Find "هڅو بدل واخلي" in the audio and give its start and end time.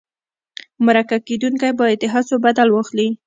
2.13-3.07